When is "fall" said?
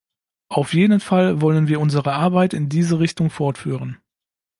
0.99-1.41